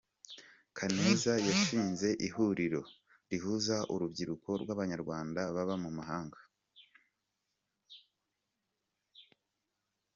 Kaneza 0.77 1.33
yashinze 1.47 2.07
ihuriro 2.27 2.81
rihuza 3.29 3.77
urubyiruko 3.93 4.49
rw’Abanyarwanda 4.61 5.41
baba 5.55 5.75
mu 5.83 5.91
mahanga 5.97 6.39